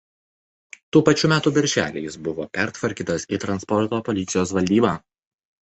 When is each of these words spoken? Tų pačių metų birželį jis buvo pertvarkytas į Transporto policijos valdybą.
Tų 0.95 1.01
pačių 1.09 1.29
metų 1.33 1.53
birželį 1.57 2.03
jis 2.05 2.17
buvo 2.29 2.47
pertvarkytas 2.59 3.29
į 3.39 3.41
Transporto 3.45 4.01
policijos 4.11 4.59
valdybą. 4.61 4.97